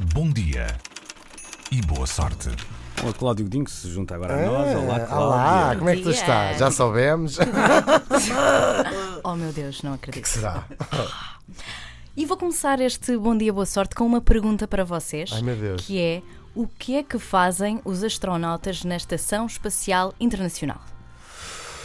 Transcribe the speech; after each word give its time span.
Bom 0.00 0.30
dia 0.30 0.66
e 1.70 1.80
boa 1.82 2.06
sorte. 2.06 2.48
O 3.04 3.12
Cláudio 3.12 3.44
Godinho 3.44 3.64
que 3.64 3.70
se 3.70 3.88
junta 3.90 4.14
agora 4.14 4.34
a 4.34 4.46
nós. 4.46 4.76
Olá, 4.76 5.00
Cláudio. 5.00 5.16
olá, 5.26 5.76
como 5.76 5.88
é 5.90 5.96
que 5.96 6.02
tu 6.02 6.10
dia. 6.10 6.20
estás? 6.20 6.58
Já 6.58 6.70
soubemos? 6.70 7.38
O 7.38 7.42
Oh 9.24 9.34
meu 9.36 9.52
Deus, 9.52 9.82
não 9.82 9.96
que 9.98 10.10
acredito. 10.10 10.26
será? 10.28 10.64
E 12.16 12.24
vou 12.26 12.36
começar 12.36 12.80
este 12.80 13.16
Bom 13.16 13.36
Dia 13.36 13.52
Boa 13.52 13.66
Sorte 13.66 13.94
com 13.94 14.04
uma 14.04 14.20
pergunta 14.20 14.66
para 14.66 14.84
vocês, 14.84 15.30
Ai 15.32 15.42
meu 15.42 15.56
Deus. 15.56 15.84
que 15.86 16.00
é 16.00 16.22
o 16.54 16.66
que 16.66 16.96
é 16.96 17.02
que 17.02 17.18
fazem 17.18 17.80
os 17.84 18.02
astronautas 18.02 18.82
na 18.84 18.96
Estação 18.96 19.46
Espacial 19.46 20.12
Internacional? 20.18 20.80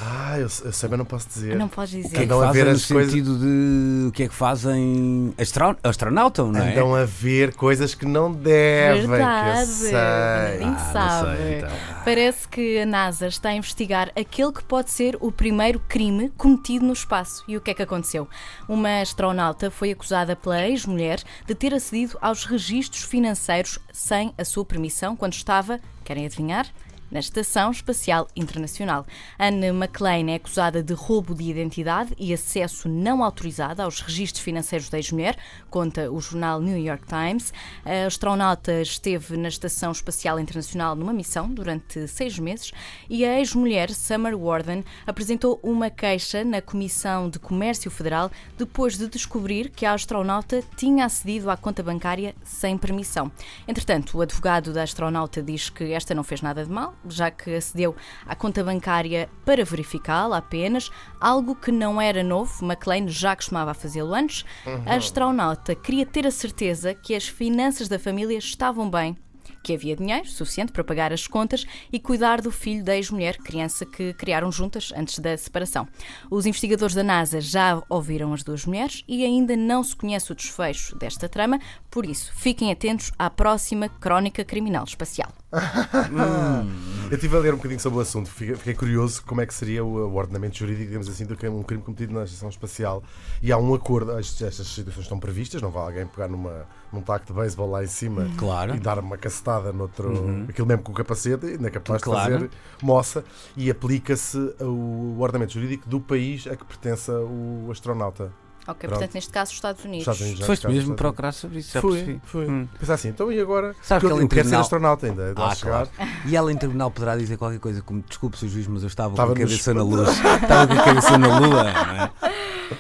Ah, 0.06 0.36
eu, 0.38 0.44
eu 0.44 0.50
sei, 0.74 0.90
mas 0.90 0.98
não 0.98 1.06
posso 1.06 1.28
dizer. 1.30 1.56
Não 1.56 1.68
podes 1.70 1.94
O 1.94 1.96
que 1.96 2.00
é 2.00 2.04
dizer. 2.04 2.18
que 2.18 2.24
Andam 2.26 2.42
a 2.42 2.48
fazem 2.48 2.64
ver 2.64 2.70
no 2.70 2.76
as 2.76 2.86
coisas- 2.86 3.12
sentido 3.12 3.40
de. 3.40 4.08
O 4.08 4.12
que 4.12 4.24
é 4.24 4.28
que 4.28 4.34
fazem. 4.34 5.34
Astro... 5.40 5.78
Astronautam, 5.84 6.52
não 6.52 6.60
é? 6.62 6.72
Andam 6.72 6.94
a 6.96 7.06
ver 7.06 7.56
coisas 7.56 7.96
que 7.96 8.06
não 8.06 8.32
devem, 8.34 9.08
Verdade. 9.08 9.56
que 9.56 9.62
eu 9.62 9.66
sei. 9.68 9.96
Ah, 9.96 10.58
não 10.60 10.80
sabe. 10.92 11.38
sei, 11.38 11.58
então. 11.60 11.70
Parece 12.04 12.48
que 12.48 12.80
a 12.80 12.86
NASA 12.86 13.28
está 13.28 13.50
a 13.50 13.56
investigar 13.56 14.12
aquele 14.16 14.52
que 14.52 14.64
pode 14.64 14.92
ser 14.92 15.18
o 15.22 15.32
primeiro 15.32 15.80
crime 15.88 16.30
cometido 16.38 16.86
no 16.86 16.94
espaço. 16.94 17.44
E 17.48 17.56
o 17.56 17.62
que 17.62 17.72
é 17.72 17.74
que 17.74 17.82
aconteceu? 17.84 18.28
Uma 18.68 19.02
astronauta 19.02 19.72
foi 19.72 19.92
acusada 19.92 20.36
pela 20.36 20.68
ex-mulher 20.68 21.22
de 21.46 21.56
ter 21.56 21.74
acedido 21.74 22.18
aos 22.22 22.44
registros 22.46 23.04
financeiros 23.04 23.80
sem 23.92 24.34
a 24.38 24.44
sua 24.44 24.66
permissão 24.66 25.16
quando 25.16 25.34
estava, 25.34 25.80
querem 26.04 26.26
adivinhar? 26.26 26.66
Na 27.14 27.20
Estação 27.20 27.70
Espacial 27.70 28.28
Internacional. 28.36 29.06
Anne 29.38 29.68
McLean 29.68 30.32
é 30.32 30.34
acusada 30.34 30.82
de 30.82 30.96
roubo 30.96 31.36
de 31.36 31.44
identidade 31.44 32.16
e 32.18 32.34
acesso 32.34 32.90
não 32.90 33.24
autorizado 33.24 33.84
aos 33.84 34.02
registros 34.02 34.44
financeiros 34.44 34.90
da 34.90 34.98
ex-mulher, 34.98 35.38
conta 35.70 36.12
o 36.12 36.20
jornal 36.20 36.60
New 36.60 36.76
York 36.76 37.06
Times. 37.06 37.54
A 37.86 38.08
astronauta 38.08 38.82
esteve 38.82 39.38
na 39.38 39.48
Estação 39.48 39.92
Espacial 39.92 40.40
Internacional 40.40 40.96
numa 40.96 41.14
missão 41.14 41.48
durante 41.48 42.08
seis 42.08 42.40
meses 42.40 42.72
e 43.08 43.24
a 43.24 43.38
ex-mulher 43.38 43.92
Summer 43.92 44.36
Warden 44.36 44.84
apresentou 45.06 45.60
uma 45.62 45.92
queixa 45.92 46.44
na 46.44 46.64
Comissão 46.64 47.30
de 47.30 47.38
Comércio 47.38 47.92
Federal 47.92 48.32
depois 48.58 48.98
de 48.98 49.08
descobrir 49.08 49.70
que 49.70 49.86
a 49.86 49.94
astronauta 49.94 50.64
tinha 50.76 51.06
acedido 51.06 51.52
à 51.52 51.58
conta 51.58 51.84
bancária 51.84 52.34
sem 52.44 52.76
permissão. 52.76 53.32
Entretanto, 53.68 54.18
o 54.18 54.22
advogado 54.22 54.74
da 54.74 54.82
astronauta 54.82 55.44
diz 55.44 55.70
que 55.70 55.94
esta 55.94 56.16
não 56.16 56.24
fez 56.24 56.42
nada 56.42 56.66
de 56.66 56.72
mal, 56.72 56.96
já 57.08 57.32
que 57.32 57.56
acedeu 57.56 57.96
à 58.26 58.36
conta 58.36 58.64
bancária 58.64 59.30
para 59.46 59.66
verificá-la 59.66 60.38
apenas, 60.38 60.90
algo 61.20 61.56
que 61.56 61.72
não 61.72 62.00
era 62.02 62.24
novo, 62.24 62.66
McLean 62.66 63.08
já 63.08 63.36
costumava 63.36 63.74
fazê-lo 63.74 64.14
antes. 64.14 64.46
A 64.86 64.96
astronauta 64.96 65.76
queria 65.76 66.06
ter 66.06 66.26
a 66.28 66.32
certeza 66.32 66.94
que 66.94 67.16
as 67.16 67.28
finanças 67.28 67.88
da 67.88 68.00
família 68.00 68.38
estavam 68.38 68.90
bem 68.90 69.18
que 69.64 69.74
havia 69.74 69.96
dinheiro 69.96 70.28
suficiente 70.28 70.74
para 70.74 70.84
pagar 70.84 71.14
as 71.14 71.26
contas 71.26 71.66
e 71.92 72.00
cuidar 72.00 72.42
do 72.42 72.52
filho 72.52 72.84
da 72.84 72.96
ex-mulher, 72.96 73.38
criança 73.38 73.86
que 73.86 74.14
criaram 74.14 74.52
juntas 74.52 74.92
antes 74.96 75.20
da 75.20 75.36
separação. 75.38 75.88
Os 76.30 76.46
investigadores 76.46 76.94
da 76.94 77.04
NASA 77.04 77.40
já 77.40 77.82
ouviram 77.90 78.34
as 78.34 78.44
duas 78.44 78.66
mulheres 78.66 79.04
e 79.08 79.24
ainda 79.24 79.56
não 79.56 79.82
se 79.82 79.96
conhece 79.96 80.32
o 80.32 80.36
desfecho 80.36 80.98
desta 80.98 81.30
trama, 81.30 81.60
por 81.90 82.06
isso 82.06 82.32
fiquem 82.36 82.72
atentos 82.72 83.12
à 83.18 83.30
próxima 83.30 83.88
crónica 83.88 84.44
criminal 84.44 84.84
espacial. 84.84 85.32
Eu 87.12 87.16
estive 87.16 87.36
a 87.36 87.40
ler 87.40 87.54
um 87.54 87.58
bocadinho 87.58 87.80
sobre 87.80 88.00
o 88.00 88.02
assunto, 88.02 88.28
fiquei, 88.30 88.56
fiquei 88.56 88.74
curioso 88.74 89.22
como 89.26 89.40
é 89.42 89.46
que 89.46 89.54
seria 89.54 89.84
o, 89.86 89.88
o 90.10 90.16
ordenamento 90.16 90.58
jurídico, 90.58 90.86
digamos 90.88 91.08
assim, 91.08 91.26
do 91.26 91.36
que 91.36 91.48
um 91.48 91.62
crime 91.62 91.84
cometido 91.84 92.12
na 92.14 92.24
estação 92.24 92.50
espacial. 92.50 93.04
E 93.42 93.52
há 93.52 93.58
um 93.58 93.74
acordo, 93.74 94.18
estas, 94.18 94.42
estas 94.42 94.68
situações 94.68 95.04
estão 95.04 95.20
previstas, 95.20 95.62
não 95.62 95.70
vai 95.70 95.84
alguém 95.84 96.08
pegar 96.08 96.28
numa, 96.28 96.66
num 96.92 97.02
taco 97.02 97.26
de 97.28 97.34
beisebol 97.34 97.70
lá 97.70 97.84
em 97.84 97.88
cima 97.88 98.28
Claro. 98.38 98.74
e 98.76 98.80
dar 98.80 98.98
uma 98.98 99.18
cacetada 99.18 99.72
noutro, 99.72 100.46
aquilo 100.50 100.66
mesmo 100.68 100.82
com 100.82 100.92
o 100.92 100.96
capacete, 100.96 101.46
ainda 101.46 101.68
é 101.68 101.72
capaz 101.72 102.02
Claro. 102.02 102.32
de 102.32 102.34
fazer 102.46 102.50
moça, 102.82 103.24
e 103.56 103.70
aplica-se 103.70 104.38
o 104.62 105.18
ordenamento 105.20 105.54
jurídico 105.54 105.88
do 105.88 106.00
país 106.00 106.48
a 106.48 106.56
que 106.56 106.66
pertença 106.66 107.12
o 107.14 107.68
astronauta. 107.72 108.32
Ok, 108.66 108.88
Pronto. 108.88 108.92
portanto, 109.00 109.14
neste 109.16 109.30
caso, 109.30 109.50
os 109.52 109.56
Estados 109.58 109.84
Unidos. 109.84 110.02
Estados 110.04 110.22
Unidos, 110.22 110.46
Foste 110.46 110.68
mesmo 110.68 110.96
procurar 110.96 111.34
sobre 111.34 111.60
isso, 111.60 111.74
já 111.74 111.82
Fui, 111.82 111.98
percebi. 111.98 112.22
fui. 112.24 112.46
Hum. 112.50 112.68
Pensar 112.80 112.94
assim, 112.94 113.10
então 113.10 113.30
e 113.32 113.40
agora? 113.42 113.76
Sabes 113.82 114.08
que 114.08 114.14
ele 114.14 114.24
eu 114.24 114.28
quero 114.30 114.48
ser 114.48 114.56
astronauta 114.56 115.06
ainda, 115.06 115.34
Ah, 115.36 115.54
chegar. 115.54 115.88
claro. 115.88 116.12
E 116.26 116.36
ela 116.36 116.50
em 116.52 116.56
tribunal 116.56 116.90
poderá 116.90 117.18
dizer 117.18 117.36
qualquer 117.38 117.60
coisa 117.60 117.82
como 117.82 118.02
desculpe, 118.08 118.38
Sr. 118.38 118.48
Juiz, 118.48 118.68
mas 118.68 118.82
eu 118.84 118.88
estava, 118.88 119.12
Estava 119.12 119.34
com 119.36 119.42
a 119.42 119.46
cabeça 119.46 119.74
na 119.74 119.82
escuro." 119.82 120.02
luz. 120.04 120.18
estava 120.18 120.68
com 120.68 120.74
a 120.74 120.84
cabeça 120.86 121.18
na 121.18 121.40
lua, 121.40 121.64
não 121.64 122.04
é? 122.04 122.12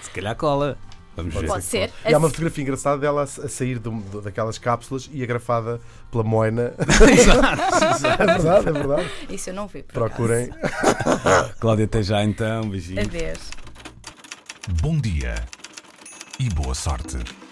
Se 0.02 0.10
calhar 0.12 0.36
cola. 0.38 0.78
Vamos 1.16 1.36
ver. 1.36 1.46
Pode 1.48 1.64
ser. 1.66 1.92
E 2.10 2.14
há 2.14 2.18
uma 2.18 2.28
fotografia 2.30 2.64
engraçada 2.64 2.98
dela 2.98 3.22
a 3.24 3.28
sair 3.28 3.78
de 3.78 3.88
de- 3.90 4.22
daquelas 4.22 4.58
cápsulas 4.58 5.08
e 5.14 5.22
agrafada 5.22 5.80
pela 6.10 6.24
Moina. 6.24 6.74
é 6.80 8.26
verdade, 8.26 8.70
é 8.70 8.72
verdade. 8.72 9.12
Isso 9.30 9.50
eu 9.50 9.54
não 9.54 9.68
vi. 9.68 9.84
Procurem. 9.84 10.50
Cláudia, 11.60 11.86
até 11.86 12.02
já 12.02 12.24
então. 12.24 12.68
Beijinho. 12.70 13.02
Adeus. 13.02 13.52
Bom 14.82 14.98
dia 14.98 15.36
e 16.44 16.50
boa 16.50 16.76
sorte. 16.76 17.43